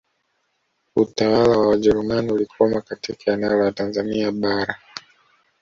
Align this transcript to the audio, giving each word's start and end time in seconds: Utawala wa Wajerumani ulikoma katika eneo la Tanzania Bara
Utawala 0.95 1.57
wa 1.57 1.67
Wajerumani 1.67 2.31
ulikoma 2.33 2.81
katika 2.81 3.31
eneo 3.33 3.63
la 3.63 3.71
Tanzania 3.71 4.31
Bara 4.31 4.75